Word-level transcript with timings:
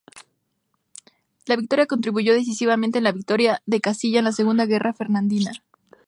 La 1.45 1.55
victoria 1.55 1.85
contribuyó 1.85 2.33
decisivamente 2.33 2.97
a 2.97 3.01
la 3.03 3.11
victoria 3.11 3.61
de 3.67 3.81
Castilla 3.81 4.17
en 4.17 4.25
la 4.25 4.31
Segunda 4.31 4.65
Guerra 4.65 4.93
Fernandina. 4.93 5.51